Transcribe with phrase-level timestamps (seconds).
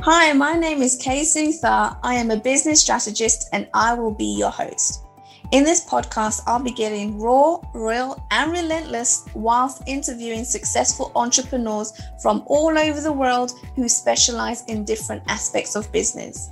[0.00, 1.96] Hi, my name is Kay Sutha.
[2.02, 5.06] I am a business strategist and I will be your host.
[5.52, 12.42] In this podcast, I'll be getting raw, real, and relentless whilst interviewing successful entrepreneurs from
[12.44, 16.50] all over the world who specialize in different aspects of business.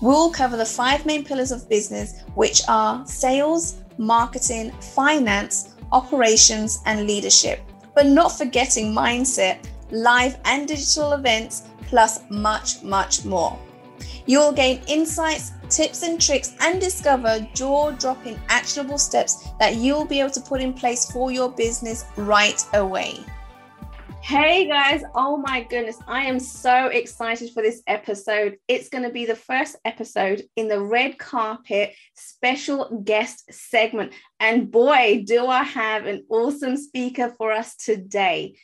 [0.00, 7.06] We'll cover the five main pillars of business, which are sales, marketing, finance, operations, and
[7.06, 7.60] leadership,
[7.94, 9.58] but not forgetting mindset,
[9.90, 13.58] live and digital events, plus much, much more.
[14.26, 20.04] You will gain insights, tips, and tricks and discover jaw dropping actionable steps that you'll
[20.04, 23.18] be able to put in place for your business right away.
[24.22, 28.58] Hey guys, oh my goodness, I am so excited for this episode.
[28.68, 34.12] It's going to be the first episode in the red carpet special guest segment.
[34.38, 38.56] And boy, do I have an awesome speaker for us today.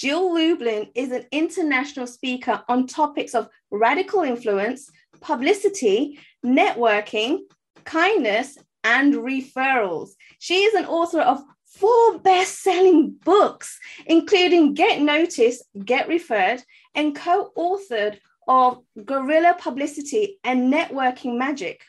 [0.00, 4.90] Jill Lublin is an international speaker on topics of radical influence,
[5.20, 7.40] publicity, networking,
[7.84, 10.12] kindness, and referrals.
[10.38, 16.62] She is an author of four best selling books, including Get Noticed, Get Referred,
[16.94, 21.82] and co authored of Guerrilla Publicity and Networking Magic.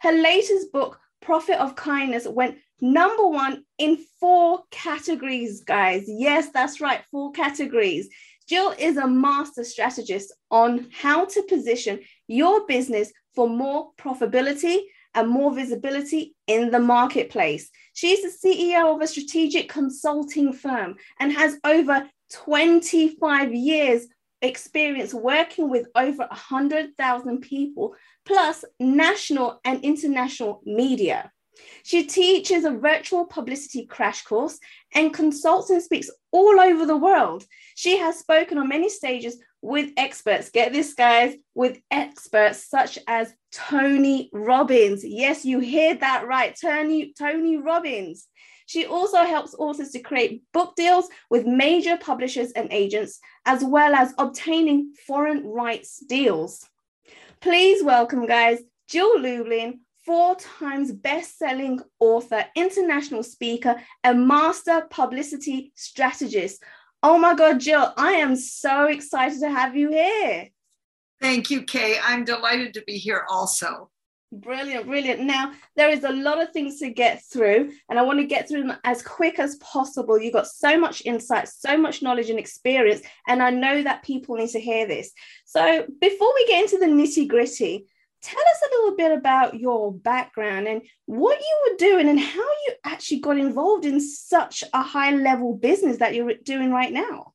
[0.00, 6.04] Her latest book, Profit of Kindness, went number one in four categories, guys.
[6.06, 8.08] Yes, that's right, four categories.
[8.48, 14.80] Jill is a master strategist on how to position your business for more profitability
[15.14, 17.70] and more visibility in the marketplace.
[17.92, 24.06] She's the CEO of a strategic consulting firm and has over 25 years
[24.42, 31.32] experience working with over 100,000 people plus national and international media.
[31.82, 34.58] She teaches a virtual publicity crash course
[34.94, 37.44] and consults and speaks all over the world.
[37.74, 40.50] She has spoken on many stages with experts.
[40.50, 45.04] Get this, guys, with experts such as Tony Robbins.
[45.04, 46.56] Yes, you heard that right.
[46.60, 48.26] Tony, Tony Robbins.
[48.66, 53.94] She also helps authors to create book deals with major publishers and agents, as well
[53.94, 56.68] as obtaining foreign rights deals.
[57.40, 66.62] Please welcome, guys, Jill Lublin, four times best-selling author, international speaker, and master publicity strategist.
[67.02, 70.48] Oh my God, Jill, I am so excited to have you here.
[71.20, 71.98] Thank you, Kay.
[72.02, 73.90] I'm delighted to be here also.
[74.32, 75.20] Brilliant, brilliant.
[75.20, 78.48] Now, there is a lot of things to get through, and I want to get
[78.48, 80.18] through them as quick as possible.
[80.18, 84.36] You've got so much insight, so much knowledge and experience, and I know that people
[84.36, 85.12] need to hear this.
[85.44, 87.88] So, before we get into the nitty gritty,
[88.22, 92.40] tell us a little bit about your background and what you were doing and how
[92.40, 97.32] you actually got involved in such a high level business that you're doing right now.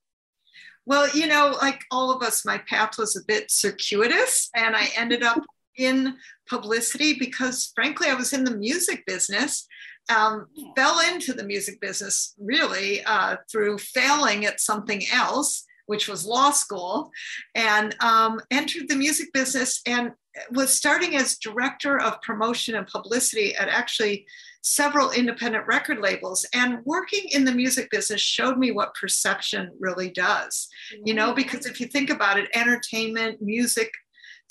[0.85, 4.89] Well, you know, like all of us, my path was a bit circuitous and I
[4.97, 5.41] ended up
[5.77, 6.17] in
[6.47, 9.67] publicity because, frankly, I was in the music business.
[10.13, 16.25] Um, fell into the music business really uh, through failing at something else which was
[16.25, 17.11] law school,
[17.55, 20.11] and um, entered the music business and
[20.51, 24.25] was starting as director of promotion and publicity at actually
[24.61, 26.45] several independent record labels.
[26.53, 30.67] And working in the music business showed me what perception really does
[31.05, 33.91] you know because if you think about it entertainment music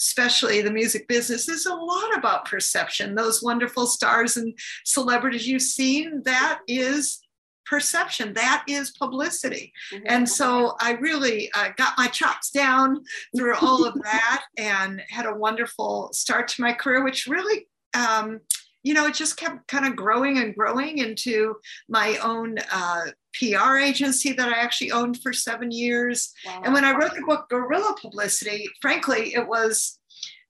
[0.02, 3.14] especially the music business is a lot about perception.
[3.14, 4.52] Those wonderful stars and
[4.84, 7.20] celebrities you've seen that is
[7.66, 10.04] perception that is publicity mm-hmm.
[10.06, 13.02] and so i really uh, got my chops down
[13.36, 18.40] through all of that and had a wonderful start to my career which really um,
[18.82, 21.54] you know it just kept kind of growing and growing into
[21.88, 23.04] my own uh,
[23.38, 26.62] pr agency that i actually owned for seven years wow.
[26.64, 29.98] and when i wrote the book guerrilla publicity frankly it was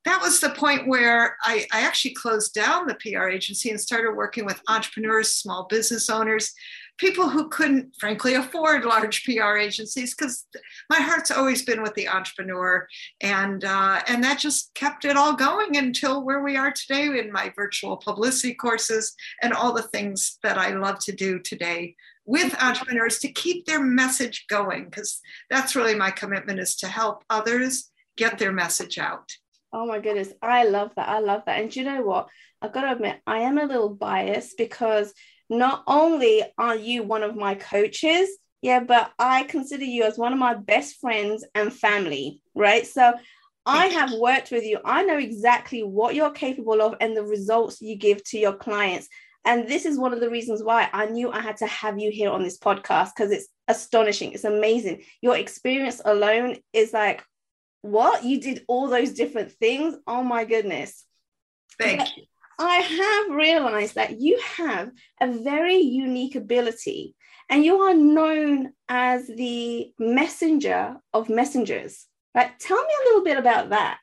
[0.05, 4.17] that was the point where I, I, actually closed down the PR agency and started
[4.17, 6.53] working with entrepreneurs, small business owners,
[6.99, 10.47] people who couldn't, frankly, afford large PR agencies because
[10.89, 12.87] my heart's always been with the entrepreneur,
[13.21, 17.33] and uh, and that just kept it all going until where we are today in
[17.33, 22.55] my virtual publicity courses and all the things that I love to do today with
[22.63, 25.21] entrepreneurs to keep their message going because
[25.51, 29.33] that's really my commitment is to help others get their message out.
[29.73, 31.09] Oh my goodness, I love that.
[31.09, 31.61] I love that.
[31.61, 32.29] And you know what?
[32.61, 35.13] I've got to admit, I am a little biased because
[35.53, 38.29] not only are you one of my coaches,
[38.63, 42.87] yeah, but I consider you as one of my best friends and family, right?
[42.87, 43.13] So
[43.67, 44.79] I have worked with you.
[44.85, 49.09] I know exactly what you're capable of and the results you give to your clients.
[49.45, 52.11] And this is one of the reasons why I knew I had to have you
[52.11, 54.33] here on this podcast because it's astonishing.
[54.33, 55.03] It's amazing.
[55.21, 57.25] Your experience alone is like
[57.83, 58.25] what?
[58.25, 59.97] You did all those different things?
[60.07, 61.05] Oh my goodness.
[61.79, 62.25] Thank you.
[62.67, 67.15] I have realized that you have a very unique ability
[67.51, 72.07] and you are known as the messenger of messengers.
[72.35, 72.59] Right?
[72.59, 73.99] Tell me a little bit about that.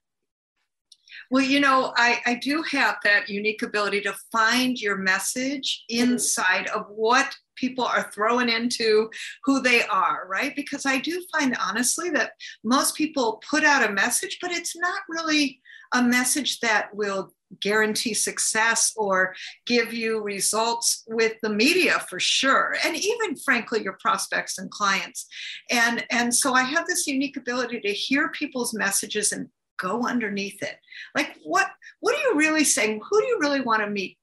[1.32, 6.12] Well, you know, I, I do have that unique ability to find your message mm-hmm.
[6.12, 9.10] inside of what people are throwing into
[9.44, 10.56] who they are, right?
[10.56, 12.32] Because I do find, honestly, that
[12.64, 15.62] most people put out a message, but it's not really
[15.94, 19.36] a message that will guarantee success or
[19.66, 25.28] give you results with the media for sure and even frankly your prospects and clients.
[25.70, 29.50] And and so i have this unique ability to hear people's messages and
[29.80, 30.78] go underneath it.
[31.16, 31.68] Like what
[32.02, 33.02] what are you really saying?
[33.10, 34.18] Who do you really want to meet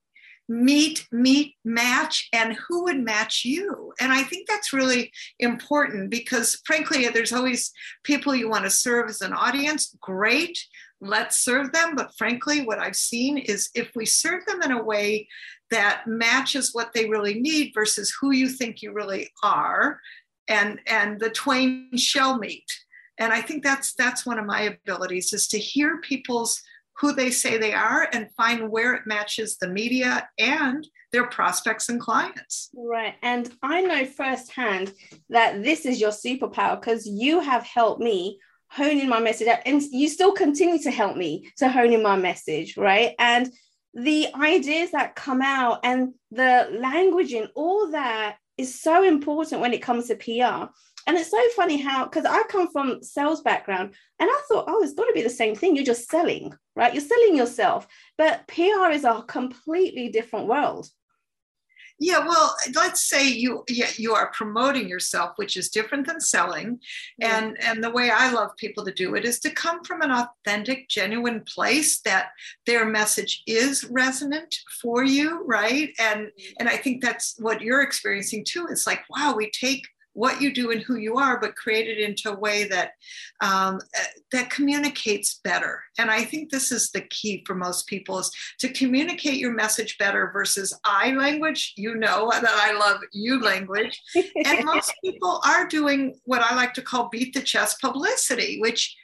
[0.48, 3.92] meet meet match and who would match you?
[3.98, 7.72] And i think that's really important because frankly there's always
[8.04, 9.96] people you want to serve as an audience.
[10.00, 10.56] Great
[11.00, 11.94] let's serve them.
[11.94, 15.28] But frankly what i've seen is if we serve them in a way
[15.70, 20.00] that matches what they really need versus who you think you really are
[20.48, 22.66] and and the twain shall meet.
[23.18, 26.62] And i think that's that's one of my abilities is to hear people's
[26.98, 31.90] who they say they are and find where it matches the media and their prospects
[31.90, 32.70] and clients.
[32.74, 33.14] Right.
[33.22, 34.92] And i know firsthand
[35.30, 38.38] that this is your superpower because you have helped me
[38.70, 42.16] hone in my message and you still continue to help me to hone in my
[42.16, 43.50] message right and
[43.94, 49.72] the ideas that come out and the language and all that is so important when
[49.72, 50.66] it comes to pr
[51.06, 54.82] and it's so funny how, because I come from sales background and I thought, oh,
[54.82, 55.76] it's got to be the same thing.
[55.76, 56.92] You're just selling, right?
[56.92, 57.86] You're selling yourself.
[58.18, 60.88] But PR is a completely different world.
[61.98, 66.78] Yeah, well, let's say you yeah, you are promoting yourself, which is different than selling.
[67.18, 67.38] Yeah.
[67.38, 70.10] And and the way I love people to do it is to come from an
[70.10, 72.28] authentic, genuine place that
[72.66, 75.90] their message is resonant for you, right?
[75.98, 76.52] And mm-hmm.
[76.60, 78.66] and I think that's what you're experiencing too.
[78.70, 79.86] It's like, wow, we take
[80.16, 82.92] what you do and who you are, but create it into a way that
[83.42, 83.78] um,
[84.32, 85.82] that communicates better.
[85.98, 88.30] And I think this is the key for most people is
[88.60, 91.74] to communicate your message better versus I language.
[91.76, 94.00] You know that I love you language,
[94.44, 98.96] and most people are doing what I like to call beat the chest publicity, which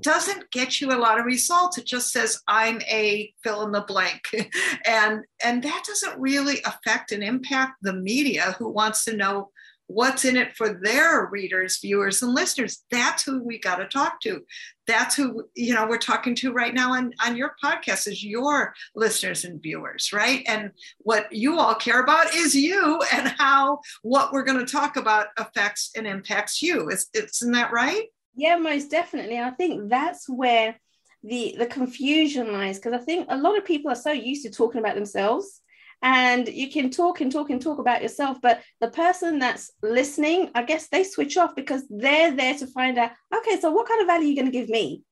[0.00, 3.80] doesn't get you a lot of results it just says i'm a fill in the
[3.82, 4.22] blank
[4.86, 9.50] and and that doesn't really affect and impact the media who wants to know
[9.88, 12.84] what's in it for their readers, viewers, and listeners.
[12.90, 14.42] That's who we got to talk to.
[14.86, 18.74] That's who, you know, we're talking to right now on, on your podcast is your
[18.94, 20.44] listeners and viewers, right?
[20.46, 24.96] And what you all care about is you and how what we're going to talk
[24.96, 26.88] about affects and impacts you.
[26.90, 28.04] Is, isn't that right?
[28.36, 29.38] Yeah, most definitely.
[29.38, 30.76] I think that's where
[31.24, 34.50] the the confusion lies because I think a lot of people are so used to
[34.50, 35.60] talking about themselves
[36.02, 40.50] and you can talk and talk and talk about yourself but the person that's listening
[40.54, 44.00] i guess they switch off because they're there to find out okay so what kind
[44.00, 45.02] of value are you going to give me?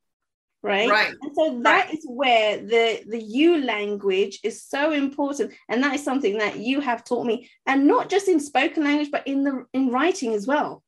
[0.63, 0.89] Right?
[0.89, 1.15] Right.
[1.23, 1.95] And so that right.
[1.95, 6.81] is where the the you language is so important and that is something that you
[6.81, 10.47] have taught me and not just in spoken language but in the in writing as
[10.47, 10.83] well.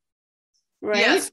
[0.83, 0.99] Right?
[0.99, 1.31] Yes.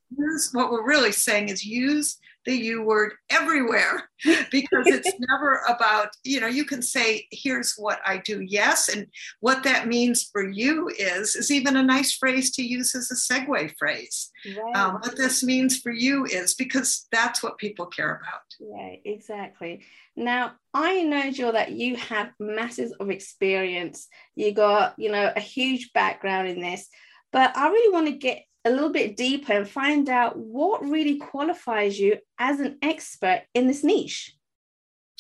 [0.54, 4.10] What we're really saying is use the U word everywhere
[4.52, 8.90] because it's never about, you know, you can say, here's what I do, yes.
[8.90, 9.08] And
[9.40, 13.16] what that means for you is, is even a nice phrase to use as a
[13.16, 14.32] segue phrase.
[14.46, 14.76] Right.
[14.76, 18.42] Um, what this means for you is because that's what people care about.
[18.60, 19.84] Yeah, exactly.
[20.16, 24.08] Now, I know, Jill, that you have masses of experience.
[24.36, 26.88] You got, you know, a huge background in this,
[27.32, 31.18] but I really want to get a little bit deeper and find out what really
[31.18, 34.36] qualifies you as an expert in this niche?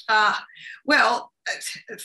[0.10, 0.36] Uh,
[0.86, 1.32] well,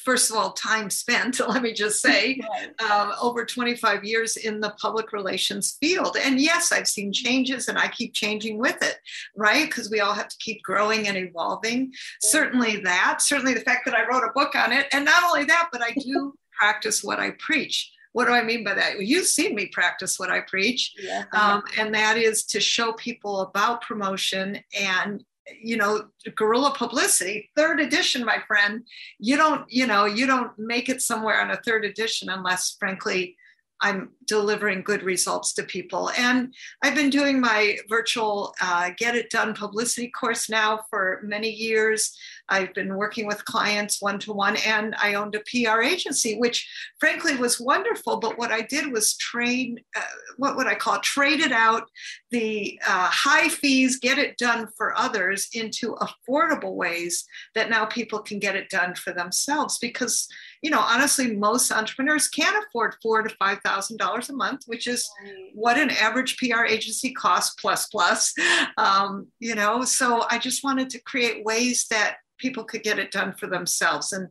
[0.04, 2.40] first of all, time spent, let me just say,
[2.78, 6.16] uh, over 25 years in the public relations field.
[6.22, 8.98] And yes, I've seen changes and I keep changing with it,
[9.36, 9.66] right?
[9.66, 11.92] Because we all have to keep growing and evolving.
[12.20, 14.86] Certainly that, certainly the fact that I wrote a book on it.
[14.92, 17.90] And not only that, but I do practice what I preach.
[18.12, 19.00] What do I mean by that?
[19.00, 21.24] You've seen me practice what I preach, yeah.
[21.32, 25.24] um, and that is to show people about promotion and
[25.60, 26.02] you know
[26.36, 28.84] guerrilla publicity third edition my friend
[29.18, 33.36] you don't you know you don't make it somewhere on a third edition unless frankly
[33.82, 36.10] I'm delivering good results to people.
[36.16, 41.50] And I've been doing my virtual uh, Get It Done publicity course now for many
[41.50, 42.16] years.
[42.48, 46.68] I've been working with clients one to one, and I owned a PR agency, which
[46.98, 48.18] frankly was wonderful.
[48.18, 50.02] But what I did was train, uh,
[50.36, 51.84] what would I call it, traded out
[52.30, 58.18] the uh, high fees, get it done for others into affordable ways that now people
[58.18, 59.78] can get it done for themselves.
[59.78, 60.28] Because,
[60.62, 64.86] you know, honestly, most entrepreneurs can't afford four to five thousand dollars a month, which
[64.86, 65.08] is
[65.54, 68.34] what an average PR agency costs plus plus.
[68.76, 73.10] Um, you know, so I just wanted to create ways that people could get it
[73.10, 74.12] done for themselves.
[74.12, 74.28] And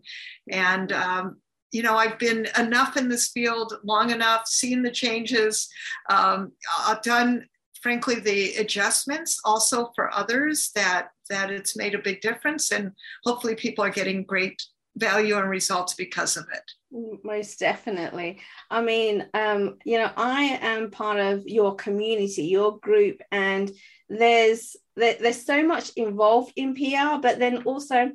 [0.49, 1.37] and um,
[1.71, 5.67] you know, I've been enough in this field long enough, seen the changes.
[6.09, 7.47] Um, I've done,
[7.81, 12.91] frankly, the adjustments also for others that that it's made a big difference, and
[13.23, 14.61] hopefully, people are getting great
[14.95, 17.19] value and results because of it.
[17.23, 18.39] Most definitely.
[18.69, 23.71] I mean, um, you know, I am part of your community, your group, and
[24.09, 28.11] there's there, there's so much involved in PR, but then also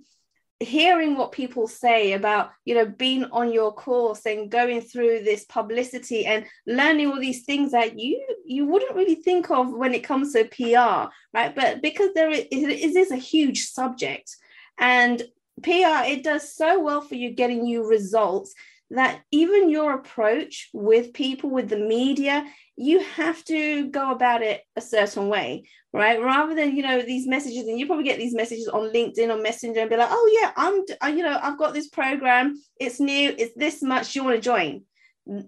[0.60, 5.44] hearing what people say about you know being on your course and going through this
[5.44, 10.04] publicity and learning all these things that you you wouldn't really think of when it
[10.04, 14.36] comes to PR right but because there is is a huge subject
[14.78, 15.22] and
[15.62, 18.54] PR it does so well for you getting you results
[18.90, 22.44] that even your approach with people with the media
[22.76, 26.20] you have to go about it a certain way right?
[26.20, 29.40] Rather than you know these messages and you probably get these messages on linkedin or
[29.40, 32.60] messenger and be like oh yeah i'm you know i've got this program.
[32.80, 33.34] It's new.
[33.38, 34.14] It's this much.
[34.14, 34.82] You want to join?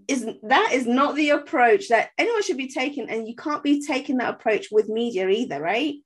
[0.09, 3.85] Is that is not the approach that anyone should be taking and you can't be
[3.85, 5.97] taking that approach with media either right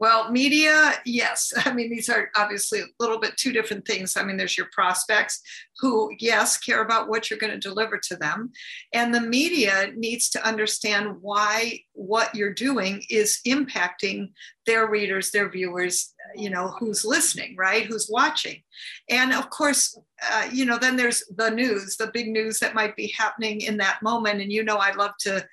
[0.00, 1.52] well, media, yes.
[1.64, 4.16] I mean, these are obviously a little bit two different things.
[4.16, 5.40] I mean, there's your prospects
[5.80, 8.50] who, yes, care about what you're going to deliver to them.
[8.92, 14.32] And the media needs to understand why what you're doing is impacting
[14.66, 17.86] their readers, their viewers, you know, who's listening, right?
[17.86, 18.62] Who's watching.
[19.08, 19.98] And of course,
[20.30, 23.76] uh, you know, then there's the news, the big news that might be happening in
[23.78, 24.40] that moment.
[24.40, 25.46] And, you know, I love to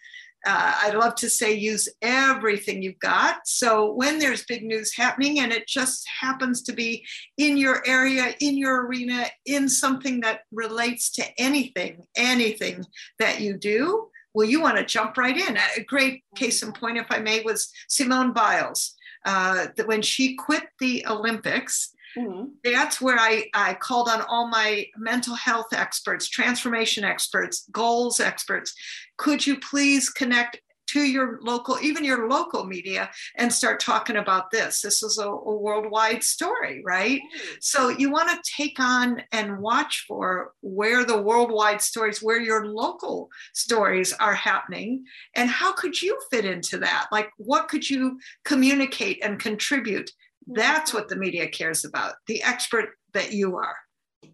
[0.45, 3.47] uh, I love to say use everything you've got.
[3.47, 7.05] So when there's big news happening and it just happens to be
[7.37, 12.85] in your area, in your arena, in something that relates to anything, anything
[13.19, 15.57] that you do, well, you want to jump right in.
[15.77, 18.93] A great case in point, if I may, was Simone Biles.
[19.25, 22.45] Uh, that when she quit the Olympics, Mm-hmm.
[22.63, 28.73] That's where I, I called on all my mental health experts, transformation experts, goals experts.
[29.17, 34.51] Could you please connect to your local, even your local media, and start talking about
[34.51, 34.81] this.
[34.81, 37.19] This is a, a worldwide story, right?
[37.19, 37.55] Mm-hmm.
[37.59, 42.67] So you want to take on and watch for where the worldwide stories, where your
[42.67, 45.03] local stories are happening,
[45.35, 47.07] and how could you fit into that?
[47.11, 50.11] Like, what could you communicate and contribute
[50.47, 53.75] that's what the media cares about, the expert that you are.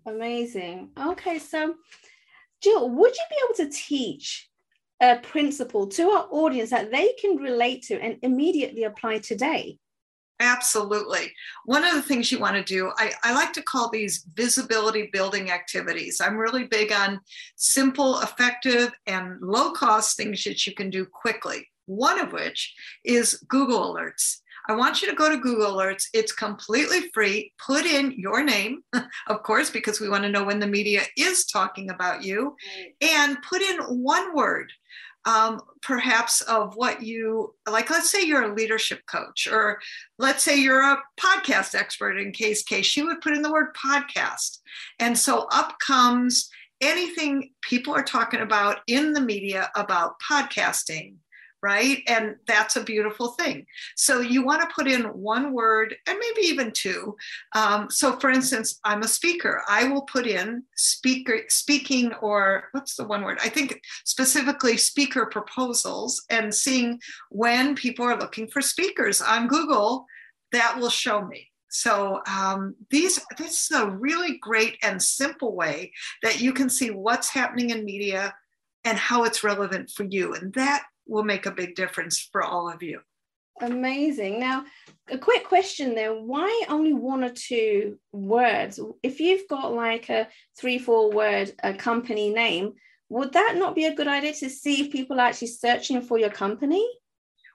[0.06, 0.90] Amazing.
[0.98, 1.76] Okay, so
[2.62, 4.50] Jill, would you be able to teach
[5.02, 9.80] a principle to our audience that they can relate to and immediately apply today?
[10.40, 11.32] Absolutely.
[11.66, 15.08] One of the things you want to do, I, I, like to call these visibility
[15.14, 16.20] building activities.
[16.20, 17.20] I'm really big on
[17.58, 21.68] simple, effective, and low cost things that you can do quickly.
[21.86, 22.74] One of which
[23.06, 24.38] is Google Alerts.
[24.68, 26.06] I want you to go to Google Alerts.
[26.14, 27.54] It's completely free.
[27.66, 28.84] Put in your name,
[29.28, 32.56] of course, because we want to know when the media is talking about you,
[33.02, 34.72] and put in one word.
[35.24, 39.80] Um, perhaps of what you like let's say you're a leadership coach or
[40.18, 43.76] let's say you're a podcast expert in case case she would put in the word
[43.76, 44.58] podcast
[44.98, 46.50] and so up comes
[46.82, 51.18] anything people are talking about in the media about podcasting
[51.62, 52.00] right?
[52.08, 53.66] And that's a beautiful thing.
[53.96, 57.16] So you want to put in one word and maybe even two.
[57.54, 59.62] Um, so, for instance, I'm a speaker.
[59.70, 63.38] I will put in speaker speaking or what's the one word?
[63.44, 67.00] I think specifically speaker proposals and seeing
[67.30, 70.06] when people are looking for speakers on Google.
[70.52, 71.48] That will show me.
[71.70, 76.92] So um, these this is a really great and simple way that you can see
[76.92, 78.36] what's happening in media
[78.84, 80.34] and how it's relevant for you.
[80.34, 83.02] And that will make a big difference for all of you.
[83.62, 84.40] Amazing.
[84.40, 84.64] Now,
[85.10, 88.80] a quick question there why only one or two words?
[89.04, 90.28] If you've got like a
[90.58, 92.74] three, four word a company name,
[93.10, 96.18] would that not be a good idea to see if people are actually searching for
[96.18, 96.88] your company?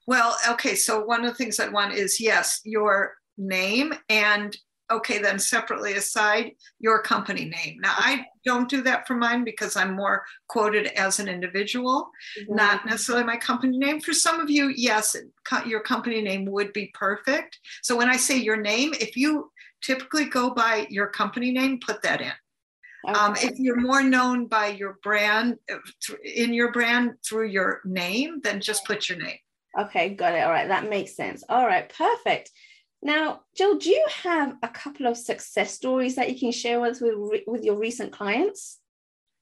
[0.07, 0.77] Well, okay.
[0.77, 4.57] So, one of the things I want is yes, your name and
[4.90, 7.78] okay, then separately aside your company name.
[7.81, 12.55] Now, I don't do that for mine because I'm more quoted as an individual, mm-hmm.
[12.55, 14.00] not necessarily my company name.
[14.00, 15.16] For some of you, yes,
[15.66, 17.59] your company name would be perfect.
[17.83, 19.50] So when I say your name, if you
[19.83, 22.33] typically go by your company name, put that in.
[23.09, 23.19] Okay.
[23.19, 25.59] Um, if you're more known by your brand,
[26.25, 29.38] in your brand through your name, then just put your name.
[29.78, 30.43] Okay, got it.
[30.43, 31.45] All right, that makes sense.
[31.49, 32.50] All right, perfect.
[33.03, 37.00] Now, Jill, do you have a couple of success stories that you can share with
[37.00, 38.79] with, with your recent clients?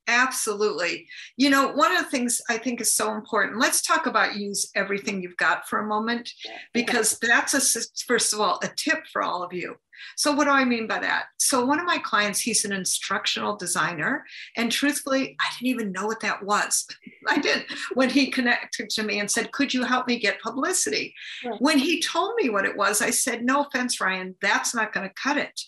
[0.07, 1.09] Absolutely.
[1.37, 4.71] You know, one of the things I think is so important, let's talk about use
[4.75, 6.31] everything you've got for a moment,
[6.73, 9.77] because that's a, first of all, a tip for all of you.
[10.17, 11.27] So, what do I mean by that?
[11.39, 14.25] So, one of my clients, he's an instructional designer.
[14.57, 16.87] And truthfully, I didn't even know what that was.
[17.29, 21.15] I didn't when he connected to me and said, Could you help me get publicity?
[21.45, 21.61] Right.
[21.61, 25.09] When he told me what it was, I said, No offense, Ryan, that's not going
[25.09, 25.59] to cut it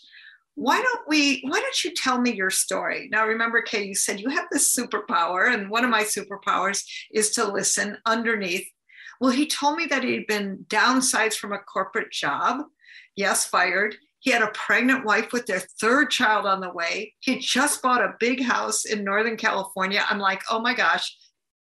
[0.56, 3.08] why don't we why don't you tell me your story?
[3.12, 6.82] Now remember kay you said you have this superpower and one of my superpowers
[7.12, 8.66] is to listen underneath.
[9.20, 12.64] Well he told me that he'd been downsized from a corporate job.
[13.16, 13.96] Yes fired.
[14.20, 17.12] He had a pregnant wife with their third child on the way.
[17.20, 20.04] He just bought a big house in northern california.
[20.08, 21.14] I'm like oh my gosh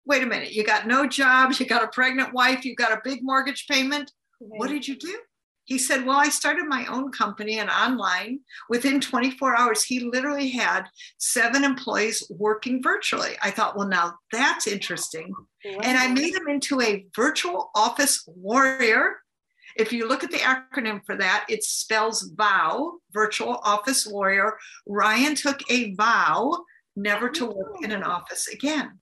[0.05, 0.51] wait a minute.
[0.51, 2.65] You got no job you got a pregnant wife.
[2.65, 4.11] You got a big mortgage payment.
[4.39, 5.17] What did you do
[5.65, 8.39] he said, Well, I started my own company and online.
[8.69, 10.83] Within 24 hours, he literally had
[11.17, 13.35] seven employees working virtually.
[13.41, 15.33] I thought, Well, now that's interesting.
[15.65, 15.79] Wow.
[15.83, 19.17] And I made him into a virtual office warrior.
[19.75, 24.57] If you look at the acronym for that, it spells VOW, virtual office warrior.
[24.85, 26.63] Ryan took a vow
[26.95, 28.99] never to work in an office again.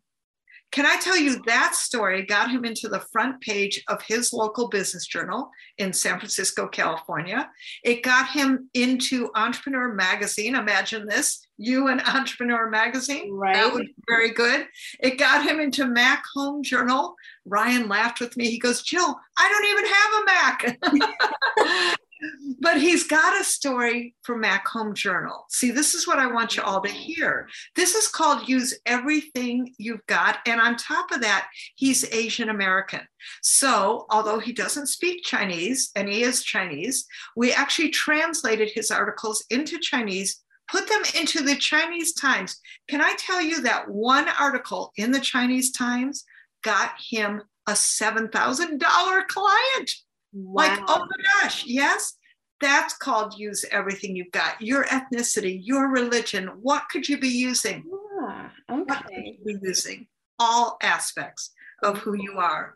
[0.72, 4.70] Can I tell you that story got him into the front page of his local
[4.70, 7.50] business journal in San Francisco, California?
[7.84, 10.56] It got him into Entrepreneur Magazine.
[10.56, 13.34] Imagine this you and Entrepreneur Magazine.
[13.34, 13.54] Right.
[13.54, 14.66] That would be very good.
[15.00, 17.16] It got him into Mac Home Journal.
[17.46, 18.50] Ryan laughed with me.
[18.50, 21.98] He goes, Jill, I don't even have a Mac.
[22.60, 25.46] but he's got a story for Mac Home Journal.
[25.50, 27.48] See, this is what I want you all to hear.
[27.76, 30.40] This is called Use Everything You've Got.
[30.46, 33.02] And on top of that, he's Asian American.
[33.42, 39.44] So, although he doesn't speak Chinese and he is Chinese, we actually translated his articles
[39.50, 42.60] into Chinese, put them into the Chinese Times.
[42.88, 46.24] Can I tell you that one article in the Chinese Times
[46.64, 49.92] got him a $7,000 client?
[50.34, 50.64] Wow.
[50.64, 52.14] Like, oh my gosh, yes,
[52.60, 54.62] that's called use everything you've got.
[54.62, 56.48] Your ethnicity, your religion.
[56.62, 57.84] What could you be using?
[58.22, 58.84] Yeah, okay.
[58.84, 60.08] What could you be using?
[60.40, 61.52] All aspects
[61.84, 62.76] of who you are.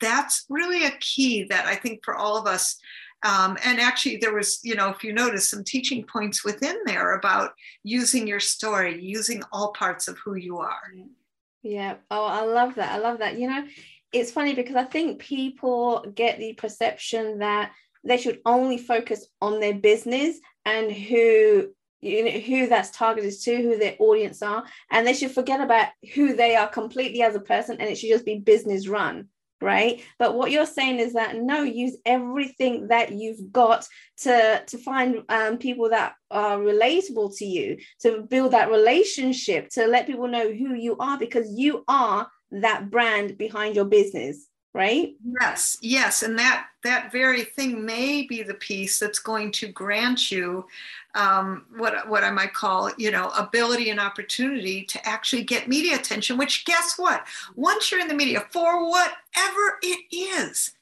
[0.00, 2.76] That's really a key that I think for all of us.
[3.24, 7.14] Um, and actually, there was, you know, if you notice, some teaching points within there
[7.14, 7.52] about
[7.84, 10.92] using your story, using all parts of who you are.
[11.62, 11.96] Yeah.
[12.10, 12.92] Oh, I love that.
[12.92, 13.38] I love that.
[13.38, 13.64] You know,
[14.12, 17.72] it's funny because I think people get the perception that
[18.04, 21.68] they should only focus on their business and who
[22.00, 25.88] you know who that's targeted to who their audience are and they should forget about
[26.14, 29.28] who they are completely as a person and it should just be business run
[29.62, 30.02] right?
[30.18, 33.86] But what you're saying is that no use everything that you've got
[34.18, 39.86] to to find um, people that are relatable to you to build that relationship to
[39.86, 45.14] let people know who you are because you are that brand behind your business right?
[45.40, 50.30] Yes yes and that that very thing may be the piece that's going to grant
[50.30, 50.66] you
[51.14, 55.96] um, what what i might call you know ability and opportunity to actually get media
[55.96, 57.26] attention which guess what?
[57.54, 60.72] Once you're in the media for whatever it is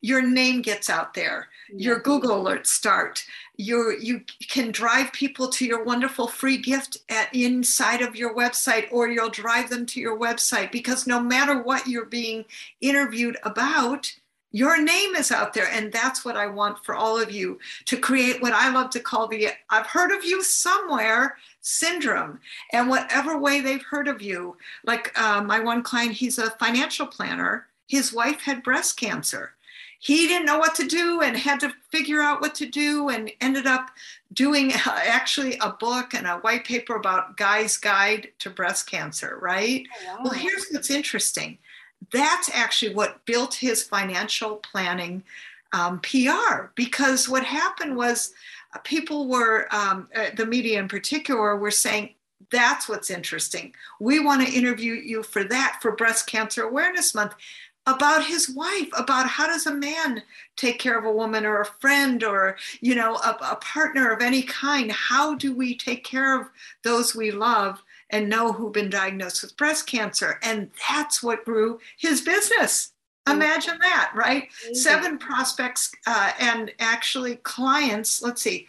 [0.00, 3.24] your name gets out there your google alerts start.
[3.56, 8.86] You you can drive people to your wonderful free gift at inside of your website
[8.90, 12.44] or you'll drive them to your website because no matter what you're being
[12.80, 14.12] interviewed about
[14.50, 17.98] your name is out there and that's what i want for all of you to
[17.98, 21.36] create what i love to call the i've heard of you somewhere
[21.68, 22.40] syndrome.
[22.72, 27.06] And whatever way they've heard of you like uh, my one client he's a financial
[27.06, 27.66] planner.
[27.86, 29.52] His wife had breast cancer
[29.98, 33.30] he didn't know what to do and had to figure out what to do and
[33.40, 33.90] ended up
[34.32, 39.86] doing actually a book and a white paper about Guy's Guide to Breast Cancer, right?
[40.02, 40.20] Oh, wow.
[40.24, 41.58] Well, here's what's interesting
[42.12, 45.22] that's actually what built his financial planning
[45.72, 48.32] um, PR because what happened was
[48.74, 52.14] uh, people were, um, uh, the media in particular, were saying,
[52.50, 53.74] that's what's interesting.
[54.00, 57.34] We want to interview you for that for Breast Cancer Awareness Month
[57.94, 60.22] about his wife about how does a man
[60.56, 64.22] take care of a woman or a friend or you know a, a, partner of
[64.22, 64.92] any kind?
[64.92, 66.48] How do we take care of
[66.84, 70.38] those we love and know who've been diagnosed with breast cancer?
[70.42, 72.92] And that's what grew his business.
[73.28, 74.48] Imagine that right?
[74.72, 78.66] Seven prospects uh, and actually clients let's see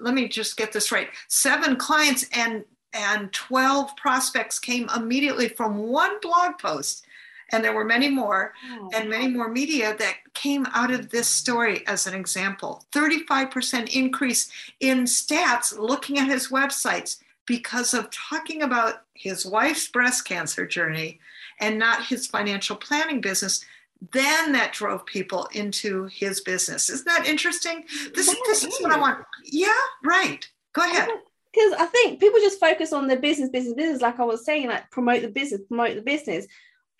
[0.00, 1.08] let me just get this right.
[1.28, 7.06] Seven clients and and 12 prospects came immediately from one blog post
[7.52, 8.90] and there were many more oh.
[8.94, 12.84] and many more media that came out of this story as an example.
[12.92, 20.24] 35% increase in stats looking at his websites because of talking about his wife's breast
[20.24, 21.18] cancer journey
[21.58, 23.64] and not his financial planning business.
[24.12, 26.88] Then that drove people into his business.
[26.88, 27.84] Isn't that interesting?
[28.14, 29.24] This, this is what i want.
[29.44, 29.68] Yeah
[30.04, 30.48] right.
[30.72, 31.08] Go ahead.
[31.52, 34.68] Because I think people just focus on the business, business, business, like I was saying,
[34.68, 36.46] like promote the business, promote the business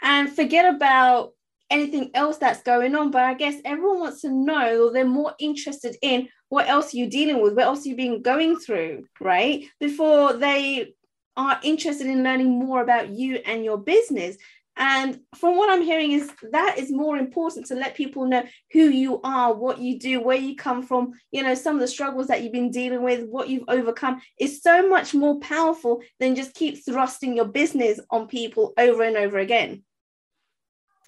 [0.03, 1.33] and forget about
[1.71, 3.11] anything else that's going on.
[3.11, 7.09] But I guess everyone wants to know, or they're more interested in what else you're
[7.09, 9.65] dealing with, what else you've been going through, right?
[9.79, 10.95] Before they
[11.37, 14.37] are interested in learning more about you and your business.
[14.77, 18.89] And from what I'm hearing is that is more important to let people know who
[18.89, 22.29] you are, what you do, where you come from, you know, some of the struggles
[22.29, 26.55] that you've been dealing with, what you've overcome is so much more powerful than just
[26.55, 29.83] keep thrusting your business on people over and over again.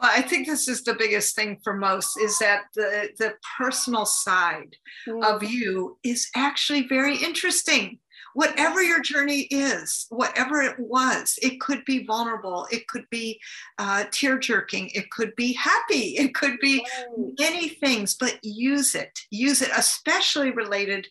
[0.03, 4.05] Well, I think this is the biggest thing for most is that the, the personal
[4.05, 4.75] side
[5.09, 5.25] mm.
[5.25, 8.01] of you is actually very interesting.
[8.35, 13.39] Whatever your journey is, whatever it was, it could be vulnerable, it could be
[13.79, 16.85] uh, tear jerking, it could be happy, it could be
[17.39, 19.17] many things, but use it.
[19.31, 21.07] Use it, especially related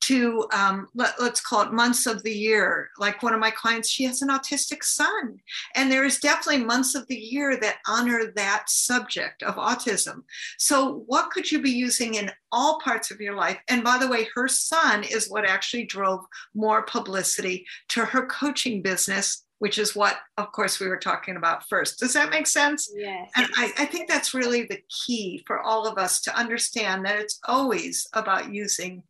[0.00, 2.90] to um, let, us call it months of the year.
[2.98, 5.38] Like one of my clients, she has an autistic son.
[5.74, 10.22] And there is definitely months of the year that honor that subject of autism.
[10.58, 13.58] So, what could you be using in all parts of your life?
[13.68, 18.82] And by the way, her son is what actually drove more publicity to her coaching
[18.82, 19.44] business.
[19.58, 21.98] Which is what, of course, we were talking about first.
[21.98, 22.90] Does that make sense?
[22.96, 23.30] Yes.
[23.36, 27.18] And I, I think that's really the key for all of us to understand that
[27.18, 29.02] it's always about using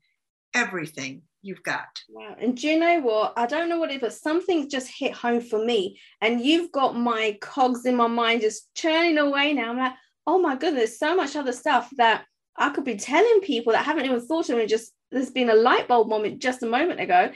[0.55, 2.01] everything you've got.
[2.09, 2.37] Wow.
[2.39, 3.33] And do you know what?
[3.37, 5.99] I don't know what it is, but something just hit home for me.
[6.21, 9.71] And you've got my cogs in my mind just churning away now.
[9.71, 9.95] I'm like,
[10.27, 12.25] oh my goodness, so much other stuff that
[12.57, 14.69] I could be telling people that haven't even thought of it.
[14.69, 17.31] Just there's been a light bulb moment just a moment ago.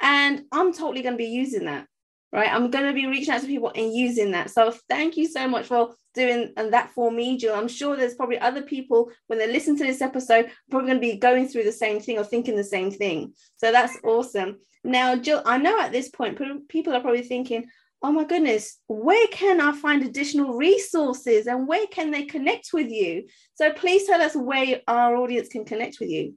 [0.00, 1.87] And I'm totally going to be using that
[2.32, 2.52] right?
[2.52, 4.50] I'm going to be reaching out to people and using that.
[4.50, 7.54] So thank you so much for doing and that for me, Jill.
[7.54, 11.14] I'm sure there's probably other people when they listen to this episode, probably going to
[11.14, 13.34] be going through the same thing or thinking the same thing.
[13.56, 14.58] So that's awesome.
[14.84, 16.38] Now, Jill, I know at this point,
[16.68, 17.66] people are probably thinking,
[18.02, 22.88] oh my goodness, where can I find additional resources and where can they connect with
[22.88, 23.24] you?
[23.54, 26.34] So please tell us where our audience can connect with you.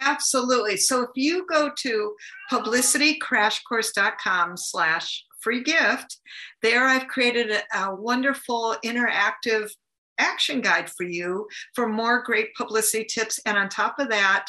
[0.00, 0.76] Absolutely.
[0.76, 2.16] So if you go to
[2.50, 6.18] publicitycrashcourse.com slash free gift,
[6.62, 9.70] there I've created a, a wonderful interactive
[10.18, 13.40] action guide for you for more great publicity tips.
[13.46, 14.46] And on top of that,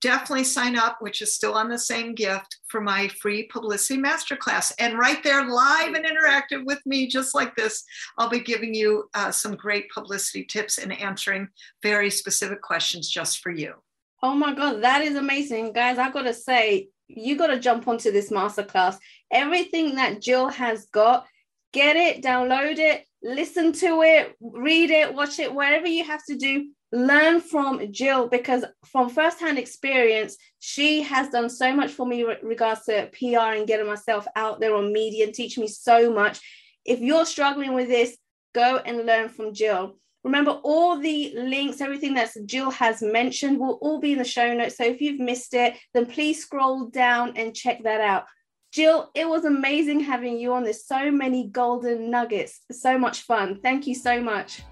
[0.00, 4.72] definitely sign up, which is still on the same gift for my free publicity masterclass.
[4.78, 7.84] And right there, live and interactive with me, just like this,
[8.18, 11.48] I'll be giving you uh, some great publicity tips and answering
[11.82, 13.74] very specific questions just for you.
[14.22, 15.72] Oh my God, that is amazing.
[15.72, 18.96] Guys, I got to say, you got to jump onto this masterclass.
[19.32, 21.26] Everything that Jill has got,
[21.72, 26.36] get it, download it, listen to it, read it, watch it, whatever you have to
[26.36, 26.70] do.
[26.92, 32.84] Learn from Jill because, from firsthand experience, she has done so much for me regards
[32.84, 36.40] to PR and getting myself out there on media and teach me so much.
[36.84, 38.16] If you're struggling with this,
[38.54, 39.96] go and learn from Jill.
[40.24, 44.54] Remember, all the links, everything that Jill has mentioned will all be in the show
[44.54, 44.76] notes.
[44.76, 48.24] So if you've missed it, then please scroll down and check that out.
[48.72, 50.62] Jill, it was amazing having you on.
[50.64, 52.60] There's so many golden nuggets.
[52.70, 53.58] So much fun.
[53.62, 54.62] Thank you so much.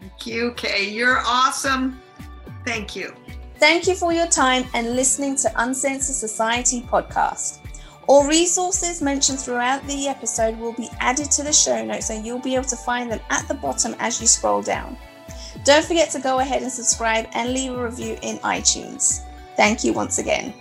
[0.00, 0.88] Thank you, Kay.
[0.88, 2.00] You're awesome.
[2.64, 3.14] Thank you.
[3.56, 7.58] Thank you for your time and listening to Uncensored Society podcast.
[8.06, 12.40] All resources mentioned throughout the episode will be added to the show notes and you'll
[12.40, 14.96] be able to find them at the bottom as you scroll down.
[15.64, 19.22] Don't forget to go ahead and subscribe and leave a review in iTunes.
[19.56, 20.54] Thank you once again.